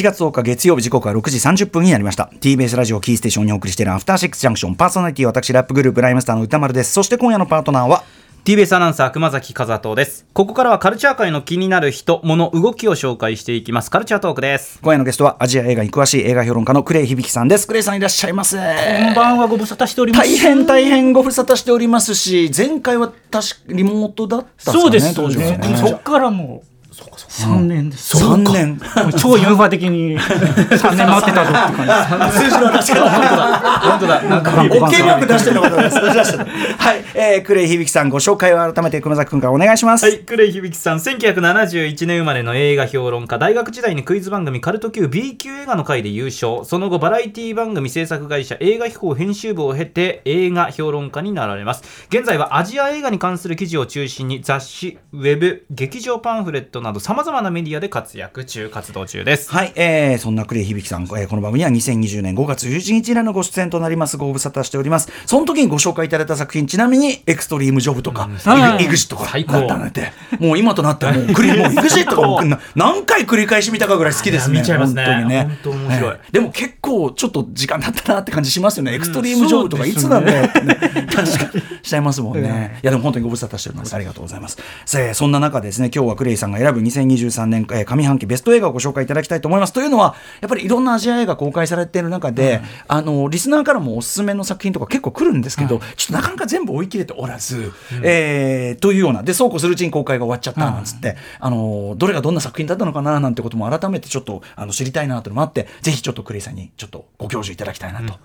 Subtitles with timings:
[0.00, 2.30] 7月10日月曜日時刻は6時30分になりました。
[2.40, 6.92] TBS ラジオキーステーションにお送りしているアフターシックスジャンクションパーソナリティ私ラップグループライムスターの歌丸です。
[6.94, 8.02] そして今夜のパートナーは
[8.46, 10.24] TBS アナウンサー熊崎和人です。
[10.32, 13.90] ここからはカルチャー界の気になる人物動きを紹介していきます。
[13.90, 14.78] カルチャートークです。
[14.80, 17.66] 今夜のゲストはアジア映画に詳しい映画評論家のクレイ響さんです。
[17.66, 19.46] クレイさんいらっしゃいませこんばんは。
[19.48, 20.26] ご無沙汰しております。
[20.26, 22.14] 大変大変ご無沙汰しております。
[22.14, 24.80] し前回は確かリモートだったんですかね。
[24.80, 25.76] そうですね。
[25.76, 26.69] そっからもう
[27.00, 28.80] 3年です、3年。
[29.18, 32.38] 超ユーファ的に 3年待ってたぞって感じ。
[32.38, 34.22] 数字の確か本当だ。
[34.22, 46.64] なんか OK マーク出してるのかと思いますはい、えー、クレイ響さんご紹介を改めて熊崎君からお願いします、はい、クレイ響さん1971年生まれの映画評論家大学時代にクイズ番組カルト Q B 級映画の会で優勝。
[46.64, 51.82] その後バラエティ番組制作会社映画飛行編集部を経て映画評論家になられます。
[52.08, 59.50] 現在はアジア映画に関する記事を中心に雑誌ウェブ劇場パンフレットなどさまざまなメディアで活躍中活動中です。
[59.50, 64.16] はい、えー、そんなクレイ響さん、えーこの番組には2020年5月11日以来のご出演となります。
[64.16, 65.12] ご無沙汰しております。
[65.26, 68.84] その時にご紹介いただいた作品ちなみにエクストリームジョブとか、はい。
[68.84, 70.12] イグジットとかだったなんて。
[70.40, 74.58] もう今となってはもうクリ もうイグジットとか何回繰り返し見たかぐらい好きですね。
[74.60, 75.04] 見ちゃいますね。
[75.04, 75.42] 本当にね。
[75.42, 76.10] 本当面白い。
[76.10, 81.60] えーでも結構ちょっと時間経ったなって感じしますよね、エクストリームジョブとかいつなんだよってね、確かに。
[81.82, 83.94] しちゃいますもんね、 いやでも本当にご無沙汰しております。
[83.94, 84.58] ありがとうございます。
[84.86, 89.72] さあそんな中ですね今日はクレイさんが選ぶ2023年、えー上半期ベスト映画をご紹介いただきたいと思います。
[89.72, 99.22] というのはやっぱりいろんなアジア映画公開されている中で、あのリスナーからもおすすめの作品とか結構来るんですけど、ちょっとなかなか全部追い切れておらず、えーというような。
[99.22, 108.18] でそうこうするうちに公開が終わっちゃったなんつって、あのどれがどんな作品だったのかななんてことも改めてちょっとあの知りたいなというのもあってぜひちょっとクレイさんにちょっとご教授いただきたいなと、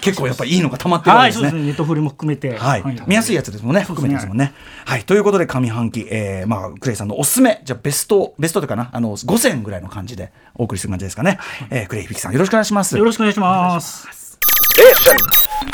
[0.00, 1.50] 結構やっぱりいいのが溜まってるわですね。
[1.50, 1.66] そうですね。
[1.66, 2.56] ネットフリも含めて。
[2.56, 4.52] はい、見やすいやつですもんね、含めてですもんね。
[4.84, 11.38] はい、ということで上半期、えー、まあクレイさんのおすすめ、じゃあベストベストというかな、あの5選ぐらいの感じでお送りする感じですかね。
[11.70, 12.96] えー、クレイフィキさんよろしくお願いします。
[12.96, 14.21] よろしくお願いします。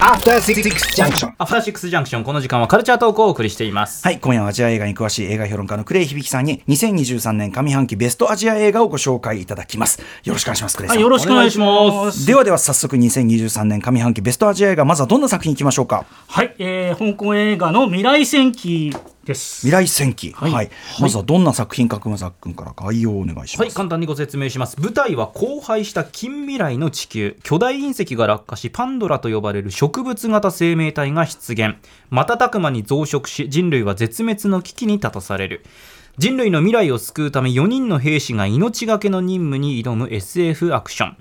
[0.00, 0.60] After Six
[0.97, 1.32] Junction.
[1.38, 10.00] アフターシックスジャンクションこの時間はカルチャートークをお送りしていますはい、今夜はアジア映画に詳しい映画評論家のクレイ響さんに2023年上半期ベストアジア映画をご紹介いただきます。
[10.25, 10.97] よろしくお願いします、クレイさん。
[10.97, 12.26] はい、よろしくお願いします。
[12.26, 16.04] ではでは早速2023年上半期ベストアジア映画まずはどんな作品いきましょうか？
[16.26, 18.92] はい、えー、香港映画の未来戦記
[19.28, 19.66] です。
[19.66, 20.33] 未来戦記。
[20.33, 23.61] はい、はいまずはどんな作品か熊崎君から概要をお願いします。
[23.61, 24.81] はい、簡単にご説明します。
[24.81, 27.37] 舞台は荒廃した近未来の地球。
[27.44, 31.77] 巨大隕石が落下し、パンドラと呼ばれる植物型生命体が出現。
[32.11, 35.65] 瞬く間に増殖し、人類は絶滅の危機に立たされる。
[36.16, 41.16] 人類の未来を救うため4人の兵士が命がけの任務に挑む SF アクション。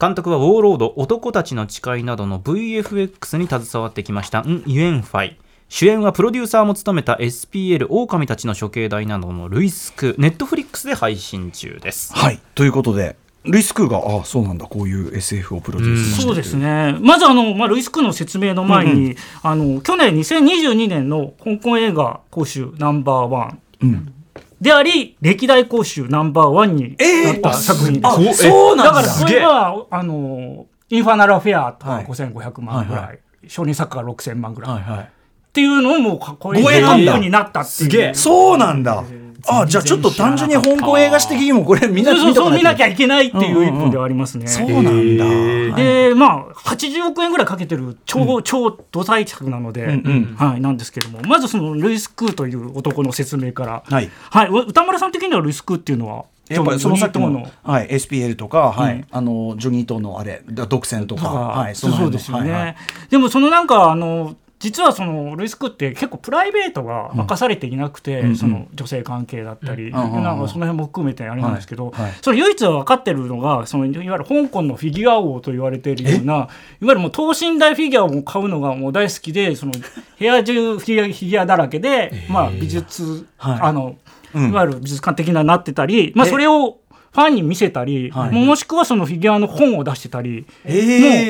[0.00, 5.47] 監督はウォーロード、男たちの誓いなどの VFX に携わってきました、ン・ユエンファイ。
[5.68, 12.14] 主演はプロデューサーも務めた SPL 狼たちの処刑台などのルイス・クー、ネットフリックスで配信中です。
[12.14, 16.96] はい、ということで、ルイス・クーが、ああ、そうなんだ、こういう SF をプロデュースしてそうですね。
[17.00, 24.12] まずあの、まあ、ルイス・クーの説明の前に、あの去年2022年の香港映画興収ナンバーワンうん、
[24.60, 28.46] であり歴代興収ナンバーワンになった作品です。
[28.46, 28.92] あ、そうなんだ。
[28.92, 35.12] だからそれはあのインファナルアフェアとかはい5500万ぐらい、はい承認作家が6000万ぐらい、はいはい。
[35.58, 37.12] っていうのもこれ護衛なんだ。
[37.12, 37.88] トップになったっていう。
[37.88, 38.14] すげえ。
[38.14, 39.02] そうなんだ。
[39.50, 44.46] あ、じゃあちょっと単純に香港映画史的にもこれみんなそうそうそう見なきゃいいけないっていう一本ではありますね。
[44.46, 45.24] そうなんだ。
[45.24, 45.74] はい。
[45.74, 50.36] でまあ80億円ぐらいかけてる超、超土大作なので、ん。
[50.36, 51.20] はい、なんですけども。
[51.22, 54.10] まずそのルイス・クーという男の説明から、はい。
[54.30, 58.96] はい、歌丸さん的にはルイス・クーっていうのはやっぱりそのさっきジョニーの、はい、SPL とか、はい。
[58.96, 62.76] うんあのジョニー島のあれだ独占とか、とか、はい、そうですよね、はいはい。
[63.10, 72.12] でもそのなんかあの実はそのルイス・クーって結構プライベートが明かされていなくて、うんその女性関係だったり、んなんかその辺も含めてあれなんですけど、はいはい。
[72.22, 76.48] それ唯一分かってるのがそのいわゆる香港のフィギュア王と言われているようないわ
[76.80, 79.72] ゆるもう等身大フィギュアを買うのがもう大好きでその
[80.18, 83.60] 部屋中フィギュアだらけで、まあ、美術、はい。
[83.60, 83.96] あの
[84.34, 84.50] うん。
[84.50, 86.30] いわゆる美術館的ななってたり、まあ、え？
[86.30, 86.78] それを
[87.18, 88.30] ファンに見せたり、はい。
[88.30, 90.70] もしくはそのフィギュアの本を出してたり、え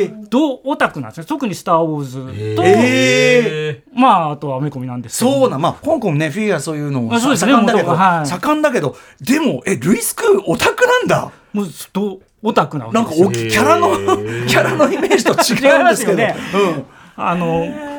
[0.02, 0.14] ー。
[0.14, 5.32] もうどオタクなんですね特に「スター・ウォーズと」えまああとはアメコミなんですけど。
[5.32, 7.19] そうな、まあ、香港ね、フィギュアそういうのもね。
[7.19, 8.26] 盛んだけど、はい。
[8.26, 11.32] 盛んだけど、でも、え、ルイス・クーオタクなんだ。
[11.55, 13.88] もうどオタクなわけなんかですよおキャラの、
[14.46, 16.20] キャラのイメージと違うんですけど。
[16.20, 16.85] 違いますよ
[17.17, 17.98] あのす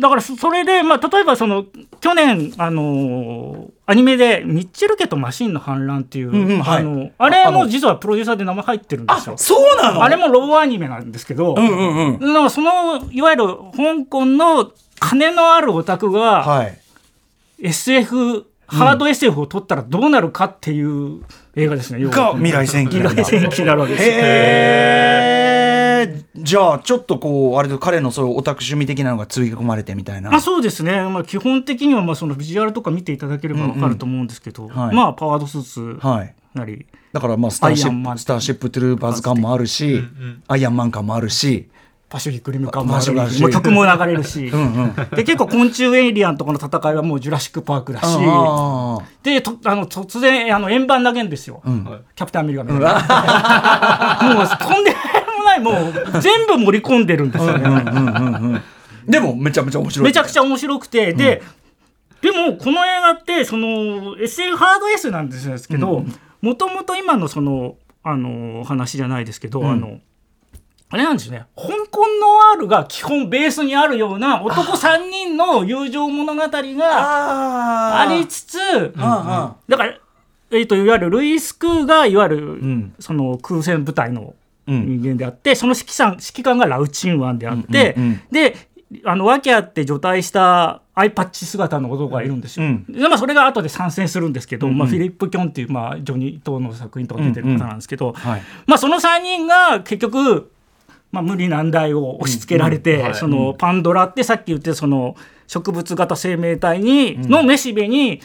[0.00, 1.64] だからそそれで、まあ、例えばその
[2.00, 9.36] 去年あのアニメで「ミッチェル家とマシンの反乱」っていう、うんうんはいあのあれも実はプロデューサーで名前入ってるんですよ。
[9.36, 10.02] そうなの？
[10.02, 12.20] あれもローアニメなんですけど、うんうんうん。
[12.20, 13.46] だからそのいわゆる
[13.76, 16.78] 香港の金のあるオタクがはい。
[17.62, 21.22] SF ハード SF を撮ったらどうなるかっていう
[21.54, 24.04] 映画ですね、要はが未来戦記未来戦記になるわけです。
[24.04, 25.25] へえ
[26.46, 30.30] じゃあちょっとこうあれで彼のそういうオタク趣味的なのが追加込まれてみたいな。
[30.30, 34.94] まあ、そうですね、まあ、基本的にはまあそのビジュアルとか見ていただければ分かると思うんですけど、はい。
[34.94, 36.34] まあパワードスーツはい。
[36.54, 40.00] なり、だからまあスターシップスターシップトゥルーパーズ感もあるし、
[40.46, 41.68] アイアンマン感もああるし。
[42.08, 44.46] パシフィックリム感もあるし、もう曲も流れるし。
[44.46, 44.94] うんうん。
[45.16, 48.04] で結構昆虫エイリアンとかの戦いはもうジュラシック・パークだし。
[48.06, 51.84] あでとあの突然あの円盤投げんですよ、ん。
[52.14, 54.96] キャプテンアメリカみたいなもうとんでも
[55.60, 57.64] ないもう全部盛り込んでるんですよね。
[57.64, 58.62] ー
[59.06, 60.06] でもめちゃめちゃ面白い。
[60.06, 61.42] めちゃくちゃ面白くて、で、
[62.20, 66.04] でもこの映画ってその SF ハード S なんですけど
[66.40, 70.00] もともと今のそのあの話じゃないですけど、あの
[70.88, 71.46] あれなんですよね。
[71.56, 78.58] 香港ノワールが基本ベースにあるような男3人の友情物語があありつつ
[78.96, 79.98] あだから、
[80.50, 82.94] えー、といわゆるルイス・クーがいわゆる、ん。
[83.00, 84.34] その空戦部隊のうん
[84.66, 88.20] 人間であって、その指揮官指揮官がラウチンワンであって、うんうんうん。
[88.30, 88.68] で
[89.04, 92.66] あの訳あって除隊したアイパッチ姿の男がいるんですよ。
[92.66, 92.84] うん。
[92.88, 94.78] でまあ、それが後で参戦するんですけど、うんうん。
[94.78, 98.42] まあ、フィリップ・キョンっていう、まあ、ジョニー・トーの作品とか出てる方なんですけど、はい。
[98.66, 100.52] まあ、その3人が結局、
[101.10, 103.02] まあ、無理難題を押し付けられて、うん。
[103.02, 103.14] はい。
[103.14, 105.16] そのパンドラってさっき言ってその
[105.48, 108.20] 植物型生命体に、のめしべに、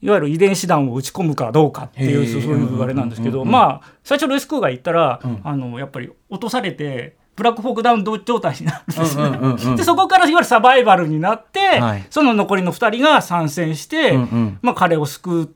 [0.00, 12.06] いわゆる遺伝子弾を打ち込むかどうかっていうそういうあれなんですけど、まあ最初ルイス・クーが言ったら、あのやっぱり落とされてブラックフォークダウン状態になるんですね、でそこからいわゆるサバイバルになって、はい。
[12.10, 14.58] その残りの2人が参戦して、うんうん。
[14.60, 15.54] まあ、彼を救う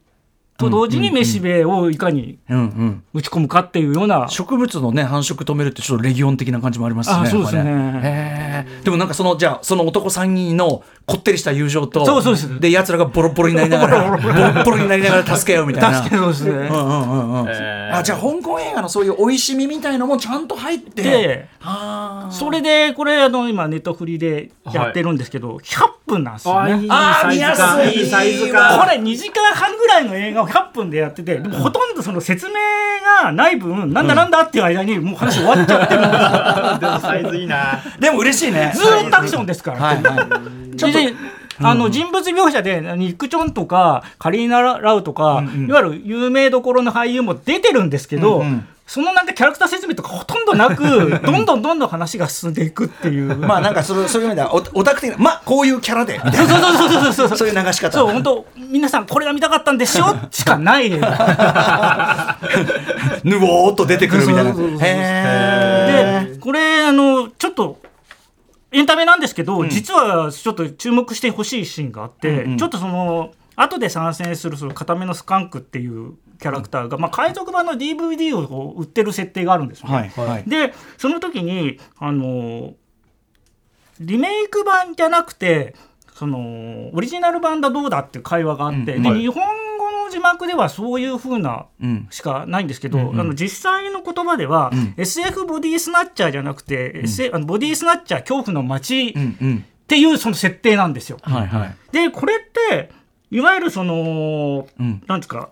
[0.62, 3.02] と同時にめしべをいかにうんうん。
[3.12, 4.26] 打ち込むかっていうような。
[4.28, 8.66] 植物のね繁殖止めるってちょっとレギオン的な感じもありますしねあそうですね。
[8.84, 16.02] でもなんかそのじゃあその男3人のこってりした友情とそうそうですで奴らがボロボロになりながら ボロボロになりながら助け合うみたいな。
[16.02, 16.50] 助けそうですね。
[16.50, 17.48] うんうんうんうん。
[17.48, 17.98] えー。
[17.98, 21.02] あじゃあ香港映画のそういう美味しみみたいのもちゃんと入って。
[21.02, 22.30] であー。
[22.32, 26.72] それでこれあの今ネットフリでやってるんですけど、100分なんですよね。
[26.72, 27.62] あいいあ見やす
[27.96, 28.02] い。
[28.02, 32.54] いいサイズこ感れ2時間半ぐらいの映画を100分でやっててでもほとんどその説明
[33.22, 36.20] がない分なんだなんだっていう間にもう話終わっちゃってるんです
[36.60, 36.78] よ。
[36.80, 37.80] でもサイズいいな。
[37.98, 38.72] でも嬉しいね。
[38.74, 39.78] ずーっとアクションですから。
[39.78, 40.22] はいは
[40.74, 40.78] い。
[40.78, 41.14] それで
[41.58, 50.82] あの人物描写でニック・チョンとかカリーナ・ラウとか、いわゆる有名どころの俳優も出てるんですけど、うんうんそのなんかキャラクター説明とかほとんどなく
[51.24, 53.36] どんどんどんどん話が進んでいくっていう。
[53.36, 57.38] まあなんかそれそういう意味ではオオタク的なまあこういうキャラでみたいそうなそうそうそうそうそう。
[57.38, 57.92] そういう流し方。
[57.92, 60.90] そう本当皆さんこれが見たかったんでしょしかない。
[60.90, 64.52] ぬぼーっと出てくるみたいな。
[64.52, 67.78] でこれあのちょっと
[68.72, 72.58] エンタメなんですけど、実はちょっと注目してほしいシーンがあって、うんうん。
[72.58, 80.12] ちょっとその後で参戦するその固めのスカンクっていうキャラクターが、まあ、海賊版の DVD を売ってる設定があるんですよーね。
[80.16, 80.44] はいはい。
[80.48, 82.74] でその時にあの
[84.00, 85.74] リメイク版じゃなくて
[86.14, 89.20] そのオリジナル版だどうだっていう会話があって、うんではい。
[89.20, 89.44] 日本
[89.78, 92.06] 語の字幕ではそういう風なうん。
[92.10, 93.20] しかないんですけど、うんうん。
[93.20, 94.94] あの実際の言葉では、うん。
[94.96, 99.14] SF ボディスナッチャーじゃなくて、SF あのボディスナッチャー恐怖の街っ
[99.86, 101.18] ていうその設定なんですよ。
[101.22, 101.76] はいはい。
[101.92, 102.38] でこれっ
[102.70, 102.90] て
[103.32, 105.02] いわゆるその、うん。
[105.06, 105.48] なんですか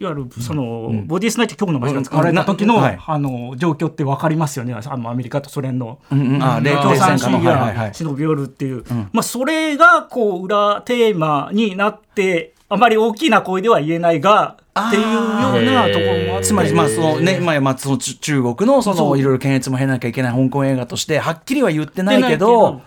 [0.00, 1.06] いわゆるその、ん。
[1.06, 2.98] ボディスナッチャー恐怖の街が使われた時の,、うんはい。
[3.06, 4.74] あの状況って分かりますよね。
[4.74, 6.00] あのアメリカとソ連の。
[6.10, 6.40] うんうん。
[6.40, 9.08] 共産主義が忍び寄るっていう、ん。
[9.12, 16.46] まあ、それがこう裏テーマになってあまり大きな声では言えないがっていうようなところもあって。
[16.46, 22.82] つまりまあそのねまあその中中国のそのいろいろ検閲も経なきゃいけない香港映画としてはっきりは言ってないけど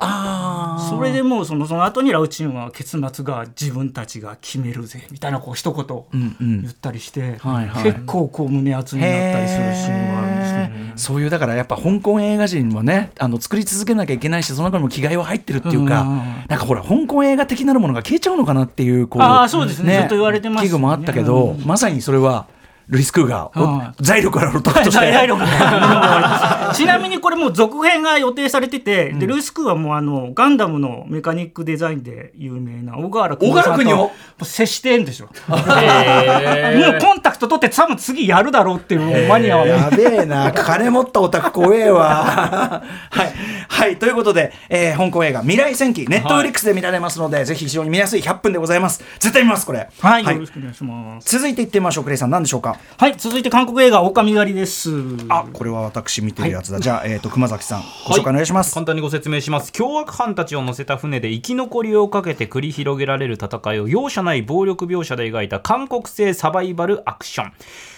[0.00, 7.82] ああそれでもうそのその後にラウチンは結末が自分たちが決めるぜみたいなこう一言うんうん言ったりして、はいはい。
[7.82, 10.92] 結構こう胸熱になったりするシーンがあるんですよね。
[10.94, 16.18] そういうだからやっぱ香港映画人もねあの作り続けなきゃいけないしその中にも気概は入ってるっていうか、うん。
[16.48, 19.94] なんかほら香港映画的なるものが消えちゃうのかなっていうこうあーそうですね。
[19.94, 22.46] ずっと言われてます危惧もあったけど、まさにそれは
[22.88, 35.28] ルイス・クーガー、財力ある男として、はいはいちなみにこれもう続編が予定されてて、でルース・クーはもうあのガンダムのメカニックデザインで有名な小川原小川原邦夫と接してんでしょ。
[35.50, 42.82] へもうコンタクト取って多分次やるだろうっていうマニアはやべえな、金持ったオタク怖えわ。
[43.10, 43.32] はい。
[43.68, 43.96] はい。
[43.98, 49.02] ということで、えー香港映画、未来戦記、ネットフリックスで見られますので、ぜひ非常に見やすい100分でございます。
[49.18, 49.88] 絶対見ます、これ。
[50.00, 51.30] はい、よろしくお願いします。
[51.38, 52.77] 続いていってみましょう、クレイさん、何でしょうか？
[52.96, 54.90] はい続いて韓国映画「狼狩り」です。
[55.28, 59.72] あこれは私見てるやつだ、じゃあ、えー、と熊崎さんご紹介お願いします、簡単にご説明します。
[59.72, 67.52] 凶悪犯たちを乗せた船で生き残りをかけて繰り広げられる戦いを容赦ない暴力描写で描いた韓国製サバイバルアクション。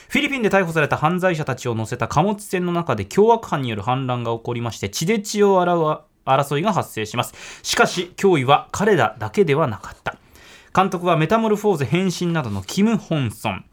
[0.08, 7.32] フィリピンで逮捕された犯罪者たちを乗せた貨物船の中で凶悪犯による反乱が起こりまして血で血を洗う争いが発生します。
[7.62, 10.16] しかし脅威は彼らだけではなかった。
[10.74, 13.64] 監督はメタモルフォーゼ変身などのキム・ホンソン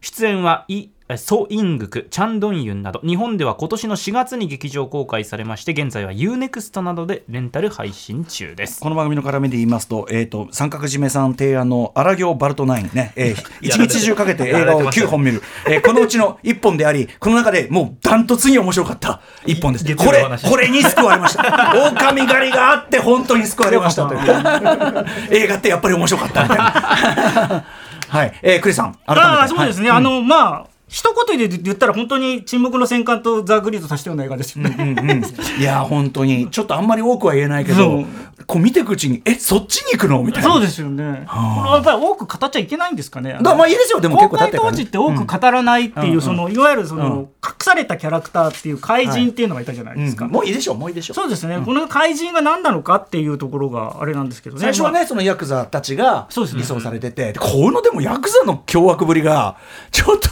[0.00, 0.88] 出演はイ・
[1.18, 8.80] ソ・イングク、チャンドンユンなど日本では今年の4月に劇場公開されまして現在は UNEXT などでレンタル配信中です。
[8.80, 19.84] この番組の絡みで言いますと,、えー、と三角締めさん提案の荒行バルトナインね、えー、 一日中かけて映画を9本見る、えーこのうちの1本でありこの中でもうダントツに面白かった1本です。
[19.84, 21.74] 月これこれに救われました。
[21.90, 24.08] 狼狩りがあって本当に救われました
[25.30, 27.64] 映画ってやっぱり面白かったみたいな
[28.10, 29.20] はい、えー、クリさん改めて。
[29.20, 29.98] ああそうですね、はい。
[29.98, 34.76] あのまあ一言で言ったら本当に沈黙の戦艦とザ・グリーズ足したような映画ですよね。
[34.76, 35.24] うんうん、
[35.60, 36.50] いや本当に。
[36.50, 38.04] ちょっとあんまり多くは言えないけど
[38.46, 40.22] こう見ていくうちにえそっちに行くの？
[40.24, 40.50] みたいな。
[40.50, 41.26] そうですよね。
[41.28, 43.38] これはやっぱり多く語っちゃいけないんですかね。
[43.40, 44.00] だまあいいですよ。
[44.00, 44.76] でも結公開構経ってるからね。
[44.78, 50.24] 当時って多く語らないっていう、うんそのいわゆるその、うん隠されたキャラクターっていう怪人っていうのがいたじゃないですか。
[50.24, 51.14] うんもういいでしょうもういいでしょう。
[51.14, 54.30] そうですね、この怪人が何なのかっていうところがあれなん。
[54.30, 54.62] ですけどね。
[54.62, 59.56] 最初はね、まあそのヤクザたちがそうですね偽装されてて、このでもヤクザの凶悪ぶりが
[59.90, 60.28] ちょっと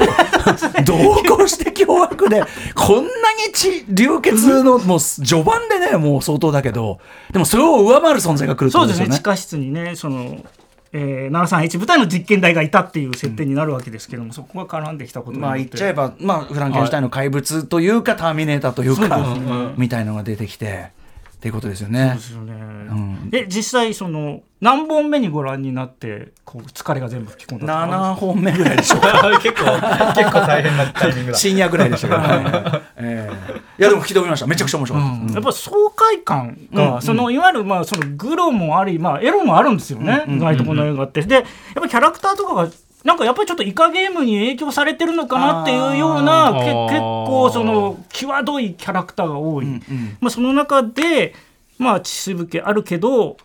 [0.84, 2.42] 同行して凶悪で
[2.74, 6.98] こんなに血流血のもう序盤でねもう相当だけど
[7.32, 9.22] でもそれを上回る存在が来るってそうですね、ことですよね地。
[9.22, 10.44] 下室にね、その、
[10.92, 19.74] えー、731部隊の実験台がいたっていう設定になるわけですけども、そこが絡んできたことまあ言っちゃえば、まあ、フランケンシュタインの怪物というか、ターミネーターというか、ね。
[19.76, 20.90] みたいのが出てきて
[21.38, 22.20] っていうことですよそうねで。
[22.20, 22.52] すよね。
[22.52, 23.30] ん。
[23.30, 29.22] で、実際、その、何本目にご覧になって、こう、疲れが全部吹き込んだとか？7本目ぐらいでしょうか。
[29.40, 29.70] 結構
[30.16, 31.38] 結構大変なタイミングだ。
[31.38, 33.58] 深夜ぐらいでしたから、 ええ。
[33.78, 34.48] いやでも吹き飛びました。
[34.48, 41.22] めちゃくちゃ面白かったです、やっぱ爽快感が、うんそのいわゆるまあそのグロもあり、まあ、エロもあるんですよね、うんうん意外とこの映画って。
[41.22, 42.68] でやっぱりキャラクターとかが
[43.04, 51.34] なんかやっぱりちょっとイカゲームに影響されてるのかなっていうような結構その際どいキャラクターが多い、うんうんまあ、その中で
[51.78, 53.36] まあ血しぶきあるけど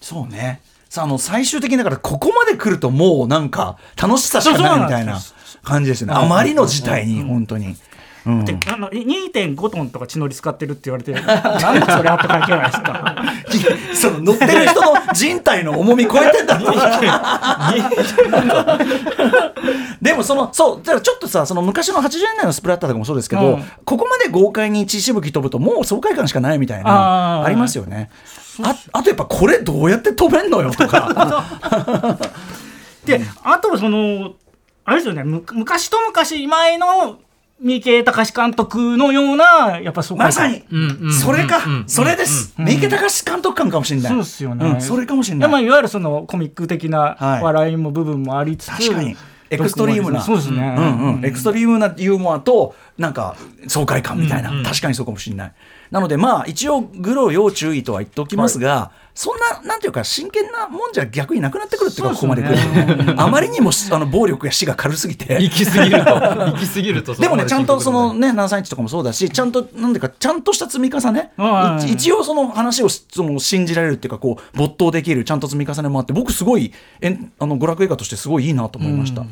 [0.00, 0.60] そうね。
[0.88, 5.18] さああの最終的にだからここまで来るともうなんか楽しさしかないみたいな
[5.62, 6.14] 感じですよね。
[6.14, 7.76] あまりの事態に本当に、
[8.26, 8.44] うん。
[8.44, 11.20] であの2.5トンとか血のり使ってるって言われてな
[11.72, 13.16] んでそれあって関係ないですか？
[13.94, 16.72] その乗ってる人の人体の重み超えてんだろ
[20.02, 23.64] でもそのそうだからちょっとさその昔の80年代のスプラッターとかもそうですけど、うん。
[23.84, 28.10] ここまで豪快に血しぶき飛ぶともう爽快感しかないみたいなありますよね。
[28.62, 32.16] ああとやっぱこれどうやって飛べんのよとか
[33.04, 34.32] であとその
[34.84, 37.18] あれですよねむ昔と昔前の
[37.60, 40.62] 三池隆監督のようなやっぱそうまさに。
[41.10, 41.64] それか。
[41.64, 42.54] うんそれです。
[42.58, 44.12] 三池隆監督感かもしれない。
[44.12, 44.66] そうですよね。
[44.66, 47.42] うんそれかもしれでまあ、ないいわゆるそのコミック的なはい。
[47.42, 49.16] 笑いも部分もありつつ、確かに。
[49.48, 50.20] エクストリームな。
[50.20, 53.36] そうですね、うんうん、エクストリームなユーモアとなんか
[53.68, 55.52] 爽快感みたいな、確かにそうかもしれない
[55.90, 62.56] なのでまあ一応グロ要注意とは言っておきますが、そんななんていうか真剣なもんじゃ逆になくなってくるっていうかここまで来る。
[62.96, 65.40] とねあまりにもあの暴力や死が軽すぎて。
[65.40, 79.24] 行き過ぎると行き過ぎるとでもね、ちゃんとそのねね、731とかもそうだし、ちゃんと、なんでか、ちゃんとした積み重ね、はいい一応その話をその信じられるっていうか、こう、没頭できる、ちゃんと積み重ねもあって、僕すごい、えんあの、娯楽映画としてすごいいいなと思いました。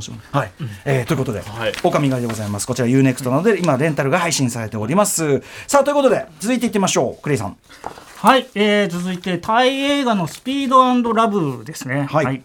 [0.00, 0.18] 面白い。
[0.32, 0.50] はい。
[0.84, 2.66] えーということで、はいおかみがでございます。
[2.66, 5.42] こちら UNEXT なので、今、レンタルが配信されております。
[5.66, 7.22] さあ、ということで、続いていってみましょう。
[7.22, 7.56] クレイさん。
[8.20, 12.42] はい、えー続いてタイ映画のスピードラブですねはいはい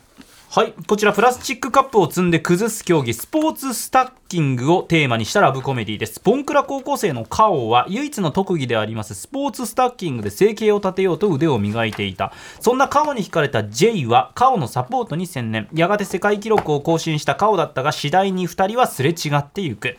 [0.56, 0.74] はい。
[0.88, 6.22] こちらプラスチックカップを積んで崩す競技スポーツスタッキングをテーマにしたラブコメディです。
[6.24, 9.16] ボンクラ高校生のカオは唯一の特技であります。
[9.16, 12.32] スポーツスタッキングで生計を立てようと腕を磨いていた。
[12.62, 15.68] そんなカオに惹かれた J はカオのサポートに専念。
[15.74, 19.98] やがて世界記録を更新したカオだったが次第に2人はすれ違っていく。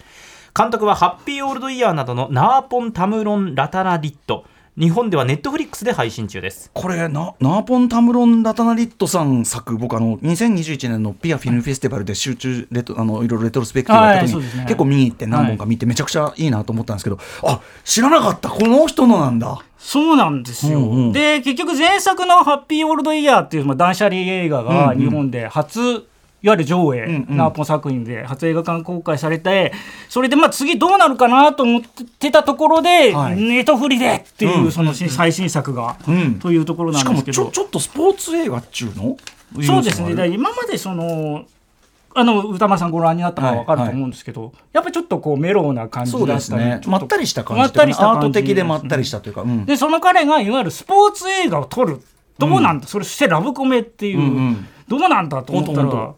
[0.57, 4.47] 監督はハッピーオールドイヤーなどのナーポン・タムロン・ラタナリット。
[4.78, 6.71] 日本ではネットフリックスで配信中です。
[6.75, 14.64] これなナーポン・タムロン・ラタナリットさん作僕あの2021年のピアフィルムフェスティバルで集中レトあのいろいろレトロスペクティブやった時に、ね。
[14.64, 18.50] 結構見に行って何本か見てめちゃくちゃいいなと思ったんですけど、あ知らなかった。
[18.50, 19.64] この人のなんだ。
[19.78, 21.12] そうなんですよ、うんうん。
[21.12, 26.06] で結局前作の「ハッピーオールドイヤー」っていう、まあ、断捨離映画が日本で初、
[26.43, 27.37] いわゆる上映、うんうん。
[27.37, 29.73] ナーポン作品で初映画館公開されて
[30.09, 31.83] それでまあ次どうなるかなと思っ
[32.19, 33.37] てたところで、はい。
[33.37, 34.73] ネトフリでっていう、うん。
[34.73, 36.38] その新最新作が、うん。
[36.38, 37.50] というところなんですけど。
[37.50, 39.16] ちょっとスポーツ映画っちゅうの？
[39.64, 40.28] そうですね。
[40.28, 41.45] 今までその
[42.14, 46.81] あの歌丸さんご覧になったか分かると思うんですけど、やっぱりちょっとこうメローな感じだったり、ね。
[46.87, 47.83] まったりした感まじというか。
[47.83, 49.66] ったりした感じアート的でまったりしたというか、うん。
[49.66, 52.00] でその彼がいわゆるスポーツ映画を撮る。
[52.38, 54.69] どうなんだ、それしてラブコメっていう、うんうん。
[54.88, 56.14] どうなんだと思ったら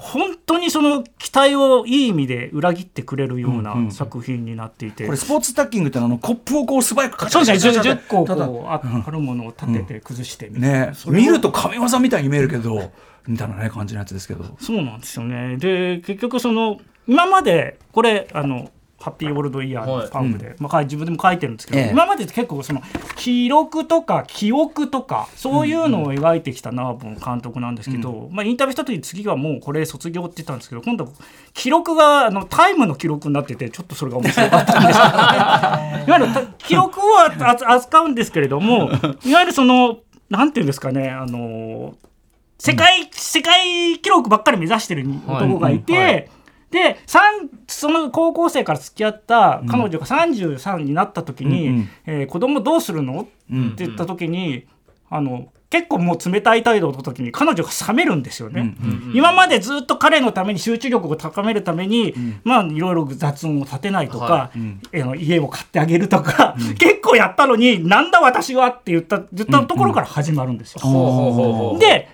[0.00, 3.90] 本当にその期待をいい意味で裏切ってくれるよううんうなん。
[3.90, 7.72] 作品になっていて、これスポーツタッキングってのはあのコップをこう素早くカチそうですね。
[7.72, 10.86] ャカチャカチャ 10, 個こうああるものを立てて崩してみたいな。
[10.86, 10.92] ね。
[10.94, 12.92] それを見ると神業みたいに見えるけど
[13.26, 14.44] みたいなね感じのやつですけど。
[14.60, 15.56] そうなんですよね。
[15.56, 21.90] で結局その今までこれあのハッピーオールドイヤーのパンフで、まあ書い、自分でも書いてるんですけど、ええ。
[21.90, 22.82] 今までって結構その
[23.16, 31.12] 記録とか記憶とかそういうのを描いてきたナーボン監督なんですけど、まあ、インタビューした時に次はもうこれ卒業って言ったんですけど今度
[31.54, 35.14] 記録があのタイムの記録になっててちょっとそれが面白かったんですけど、
[36.06, 38.90] いわゆるた記録をあ扱うんですけれども
[39.24, 41.94] いわゆるそのなんていうんですかねあの
[42.58, 46.24] 世界、世界記録ばっかり目指してる男がいて、はい。
[46.24, 46.37] うんは
[46.70, 51.88] で三その高校生から付き合った彼女が33になった時に、うんうん。
[52.06, 54.66] えー子供どうするの?」ってうん言った時に、
[55.08, 58.74] あの結構もう冷たい態度の時に彼女が冷めるんですよね。
[59.12, 64.50] 今までずっと彼のために集中力を高めるために、まあいろいろ雑音を立てないとか、は
[64.92, 71.76] え家を買ってあげるとか、結構やったのになんだ私はって言った言ったところから始まるんですよ。
[71.78, 72.08] で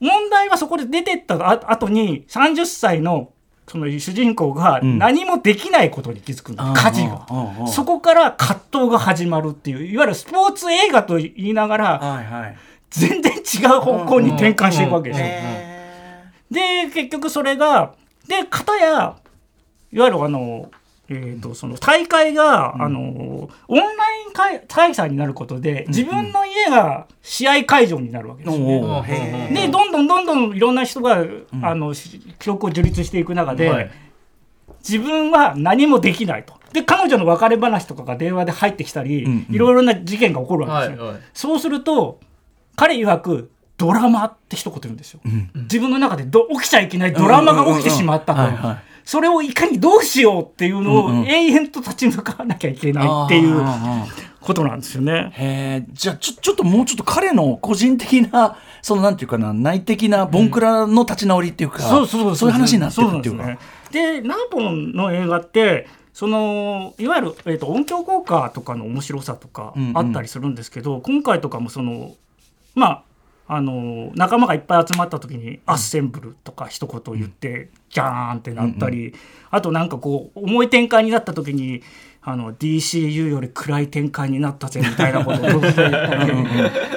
[0.00, 3.31] 問題はそこで出てったあ後に30歳の
[3.72, 4.98] その主人公がん。
[4.98, 7.66] 何もできないことに気づくんだ、うん家事が。
[7.66, 12.56] そこから葛藤が始まるっていういわゆるスポーツ映画と言いながらはいはい。
[12.90, 15.26] 全然違う方向に転換していくわけですよ。
[15.26, 16.60] へで
[16.92, 17.94] 結局それが
[18.28, 19.16] で片や
[19.90, 20.70] いわゆるあの、
[21.08, 23.00] えー、とその大会が、あの
[23.68, 23.88] オンライ
[24.30, 28.80] ン開開催になることで自分の家が試合会場になるわけですよね。
[28.80, 31.24] ーおーへーでどんどんどんどんいろんな人が、
[31.62, 33.90] あのし記録を樹立していく中で、はい。
[34.78, 36.54] 自分は何もできないと。
[36.72, 39.54] で彼女の別れ話とかが電話で入ってきたり、うんうん。
[39.54, 41.04] いろいろな事件が起こるわけですよ。
[41.04, 41.22] はいはい。
[41.34, 42.20] そうすると
[42.76, 45.20] 彼曰くドラマって一言言うんですよ。
[45.54, 48.42] 自分の中でど起きちゃいけないドラマが起きてしまったと
[49.04, 51.20] それをいかにどうしようっていうのうんうん。
[51.22, 53.62] を永遠と立ち向かわなきゃいけないっていう
[54.40, 55.32] ことなんですよね。
[55.34, 63.46] へえじゃあちょちょっともうちょっと彼の個人的な そのなんていうかな内的なボンクラの立ち直りっていうか、そうそうそういう話になってるっていうか。
[63.46, 63.58] で
[63.90, 69.98] すね、でナーポンの映画ってそのいわゆる、えー、と音響効果とかの面白さとかうんうん。
[69.98, 72.12] あったりするんですけど、今回とかもその
[72.74, 73.02] まあ
[73.54, 79.12] あの仲間がいっぱい集まった時に「アッセンブル」とか一言言ってジャーンってなったり、
[79.50, 81.82] あとなんかこう重い展開になった時に
[82.22, 86.32] あの DCU より暗い展開になったぜみたいなことを突然言ったり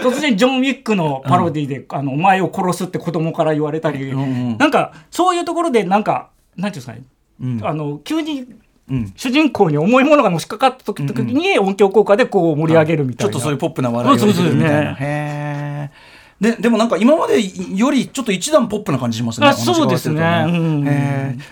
[0.02, 7.04] 突然ジョン・ウィックのパロディで、あのお前を殺すって子供から言われたり、うんうんなんかそういうところでなんかなんていうんですかね、
[7.42, 7.68] うん。
[7.68, 8.46] あの急に
[8.90, 9.14] うん。
[9.18, 14.76] 主人公に重いものがのしかかった時,、時に音響効果でこう盛り上げるみたいな、ちょっとそういうポップな笑いを入れてるみたいな。
[14.78, 15.08] そうそうそう。
[15.10, 17.42] へーででもなんか今まで
[17.76, 19.48] よりちょっと一段ポップな感じしますね。
[19.48, 20.22] あそうですね。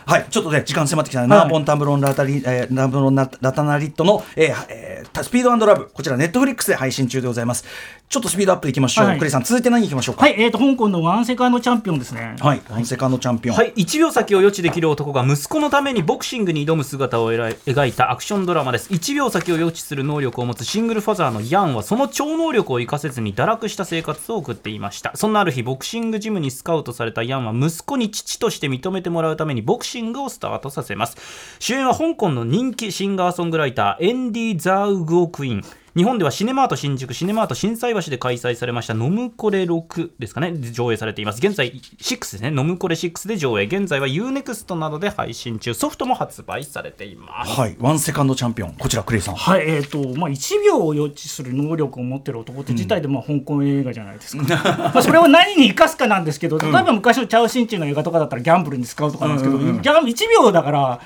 [0.06, 5.90] はい、ちょっとね時間迫ってきた、ナーポンタンブロンラタリ、えーナーブロンララタナリットの、えーえースピードラブ。
[5.94, 7.66] こちらネットフリックスで配信中でございます。
[8.14, 9.08] ちょっとスピードアップいきましょう。
[9.08, 10.22] はいクリスさん続いて何いきましょうか？
[10.22, 12.36] はい、えー、と香港のワンセカンドチャンピオンですね。
[12.40, 13.56] はい、ワンセカンドチャンピオン。
[13.56, 31.18] はい、1秒先を予知できる男が息子のためにボクシングに挑む姿を描い描いたアクションドラマです1秒先を予知する能力を持つシングルファザーのヤンはその超能力を生かせずに堕落した生活を送っていましたそんなある日ボクシングジムにスカウトされたヤンは息子に父として認めてもらうためにボクシングをスタートさせます
[31.58, 35.64] 主演は香港の人気シンガーソングライターエンディ・ザウグオクイーン
[35.96, 41.38] 日本ではシネマート新宿シネマート心斎橋で開催されました「ノムコレ6」ですかね上映されています。
[41.38, 43.66] 現在6ですね「ノムコレ6」で上映。
[43.66, 45.76] 現在は UNEXT などで配信中。
[45.76, 47.60] ソフトも発売されています。
[47.60, 48.74] はい、ワンセカンドチャンピオン。
[48.74, 49.36] こちらクリスさん。
[49.36, 54.44] はい、えーとまあ、1秒を予知する能力を持ってる男って自体でまあ香港映画じゃないですか、
[54.96, 61.00] まあそれを何に生かすかなんですけど例えば昔のチャオ・シンチンの映画とかだったらギャンブルに使うとかなんですけど、ギャン1秒だから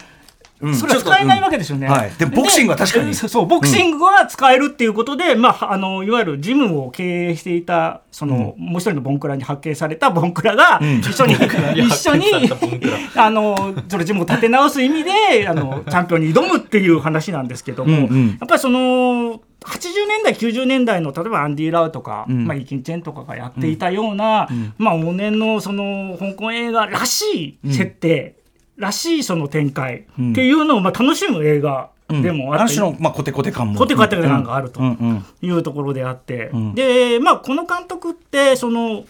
[0.62, 0.76] うん。
[0.76, 1.88] それは使えないわけですよね。
[1.88, 1.94] うん。
[1.94, 2.12] はい。
[2.18, 3.08] でボクシングは確かに。
[3.08, 11.36] でそうボクシングは使えるっていうことで、まあ、あのいわゆるジムを経営していたその、もう一人のボンクラに発見されたボンクラが一緒に、
[11.78, 12.26] 一緒に
[13.16, 18.28] あのそのジムを立て直す意味であのチャンピオンに挑むっていう話なんですけども、うんうん。
[18.30, 22.46] やっぱりその80年代90年代の例えばアンディ・ラウとか、ん。
[22.48, 28.36] まあ、イキン・チェンとかがやっていたような、まあ、往年のその香港映画らしい設定、
[28.78, 33.78] らしいその展開っていうのをまあ楽しむ映画でもあって、ある種の、まあ、コテコテ感も。
[33.78, 36.74] コテコテ感があるとうんうんいうところであって、ん。
[36.74, 39.06] でまあこの監督ってその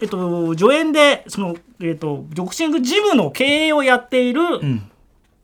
[0.00, 4.90] えっと、助演でその、えっと、ボクシングジムの経営をやっている、ん。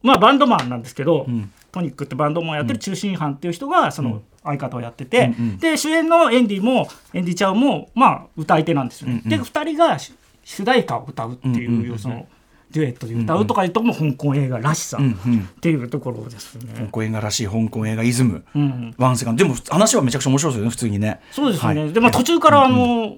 [0.02, 1.52] まあ、バンドマンなんですけど、ん。
[1.72, 5.58] トニックってバンドマンをやってる中心犯っていう人がその相方をやってて、うんうん。
[5.58, 9.22] で主演のエンディもエンディちゃんも、まあ、歌い手なんですよね。
[9.24, 9.38] うんうん。
[9.38, 11.98] で2人が主主題歌を歌うっていう,、うんうんうん。
[11.98, 12.26] その
[12.72, 15.40] デュエットで歌うとかいうとこも香港映画らしさうんうん。
[15.40, 16.72] っていうところですね。
[16.76, 18.94] 香港映画らしい香港映画イズム、うん。
[18.96, 19.44] ワンセカンド。
[19.44, 21.20] でも話はめちゃくちゃ面白いですよね普通にね。
[21.32, 21.92] そうですね、はい。
[21.92, 23.16] でも途中からあの、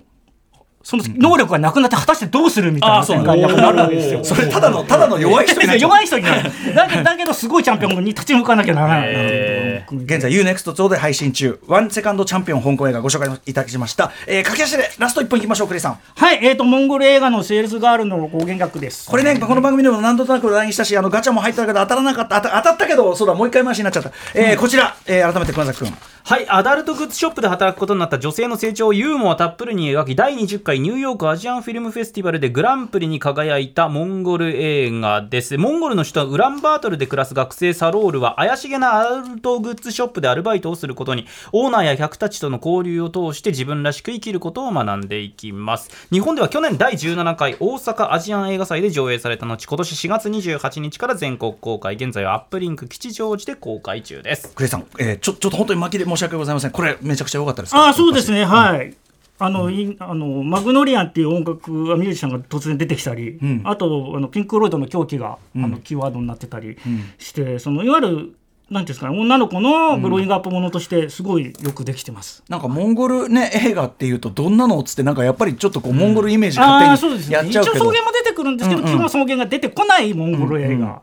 [0.83, 4.25] その能力がなくなって果たしてどうするみたいな展開になるんですよ。
[4.25, 5.91] それただのただの弱い人になっちゃう。
[5.93, 6.51] 弱い人になる。
[6.75, 11.59] だけだけどすごいチャンピオンに立ち向かなきゃならないへ現在 UNEXT 上で配信中。
[11.67, 15.99] ワンセカンドチャンピオン香港映画ご紹介いただきました、えー、駆け足でラスト1本いきましょうクレイさん。
[16.17, 19.09] はいえー、とモンゴル映画のセールスガールの語源学です。
[19.09, 24.11] これね、この番組でも何度となく話題にしたし、あのガチャも入ったけど当たらなかった、当た当たったけど、そうだ、もう一回回しになっちゃった。
[24.35, 25.93] えーこちら、えー改めて熊崎君。
[26.25, 35.59] はい、アダルトグッズショップで働くことになった女性の成長をユーモアたっぷりに描き、第20回ニューヨークアジアンフィルムフェスティバルでグランプリに輝いたモンゴル映画です。
[35.59, 45.91] モンゴルの首都ウランバートルで暮らす学生サロールは、怪しげなアダルトグッズショップでアルバイトをすることに、オーナーや客たちとの交流を通して自分らしく生きることを学んでいきます。
[46.13, 54.55] 日本では去年第17回大阪アジアン映画祭で上映された後、今年4月28日から全国公開、現在はアップリンク吉祥寺で公開中です。
[54.55, 56.71] クリスさん、えーちょちょっと本当に巻きで申し訳ございません。
[56.71, 57.85] これ、めちゃくちゃ良かったですか？
[57.85, 58.45] ああそうですね。
[58.45, 58.95] はい。
[59.39, 63.63] あのいあのマグノリアンっていう音楽ミュージシャンが突然出てきたり、ん。
[63.65, 66.77] あとあのピンク・ロイドの狂気が、あのキーワードになってたり
[67.19, 68.37] して、そのいわゆる
[68.71, 72.45] なんですかね女の子のグローイングアップものとしてすごいよくできてます。
[72.49, 77.39] なんかモンゴルね映画っていうとどんなのっつってなんかやっぱりちょっとこうモンゴルイメージ勝手にそうですね。
[77.49, 81.03] 一応やっちゃうけど、草原も出てくるんですけど、基本草原が出てこないモンゴル映画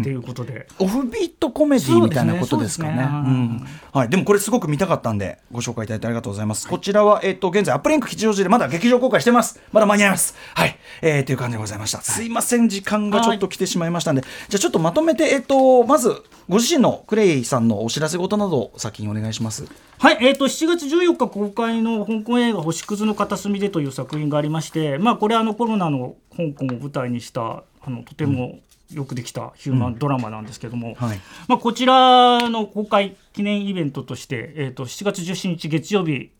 [0.00, 2.96] っていうことで、オフビートコメディみたいなことですかね。
[2.96, 6.66] ねうんはい、でもこれすごく見たかったんでご紹介いただいてありがとうございます。
[6.68, 9.60] こちらはえっ、と現在アップリンク吉祥寺でまだ劇場公開してます。
[9.72, 10.34] まだ間に合います。
[10.54, 12.00] はい、えー、という感じでございました。
[12.00, 19.66] すいません時間がちょっと来てしまいましたんで、じゃあちょっとまとめてえっ、とまずご自身のクレイさんのお知らせ事などを先にお願いします。
[19.98, 28.58] はい、えー、と7月14日公開の香港映画「星屑の片隅で」という作品がありまして、まあ、これはあのコロナの香港を舞台にしたあのとても
[28.94, 31.20] よくできたヒューマンドラマなんですけども、はい。
[31.48, 36.30] まあ、こちらの公開記念イベントとして、えー、と7月17日月曜日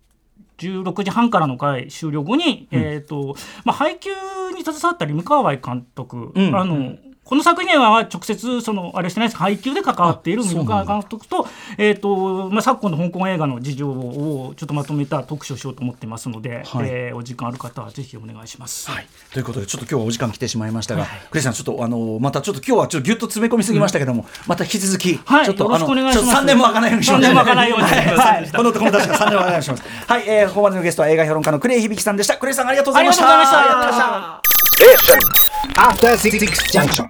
[0.59, 4.11] 16時半からの回終了後に、えーとまあ、配給
[4.57, 6.57] に携わったリム・カーワイ監督、うん。
[6.57, 11.47] あのこの作品には直接そのあれしてないです配給で関わっているミルカー監督と,、
[11.79, 16.89] えーとまあ、昨今の香港映画の事情をちょっとまとめた特集をしようと思ってますので、はい。
[16.89, 18.91] えーお時間ある方はぜひお願いします。
[18.91, 25.45] はい、ということでちょっと今日はお時間来てしまいましたが、クレイさんちょっとあのまたちょっと今日はちょっとぎゅっと詰め込みすぎましたけども、また引き続き、はい。
[25.47, 26.27] ちょっとよろしくお願いします。
[26.27, 27.93] ちょっと3年も開かないようにしましょう三年も開かないようにはい。
[27.95, 28.53] すいませんはい。
[28.53, 29.83] このこの確か3年も開かないようにします。
[30.09, 32.37] はい、えー、ここまでのゲストは映画評論家のクレイ響さんでした。
[32.37, 33.29] クレイさんありがとうございました。
[33.29, 34.35] ありがとうございました。
[34.35, 34.41] あ
[34.79, 35.45] りがとうございました
[35.77, 37.03] After Six Junction.